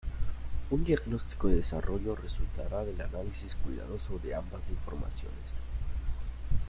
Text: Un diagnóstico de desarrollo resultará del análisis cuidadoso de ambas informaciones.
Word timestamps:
Un 0.71 0.83
diagnóstico 0.83 1.47
de 1.47 1.57
desarrollo 1.57 2.15
resultará 2.15 2.83
del 2.83 2.99
análisis 3.01 3.53
cuidadoso 3.53 4.17
de 4.17 4.33
ambas 4.33 4.67
informaciones. 4.71 5.59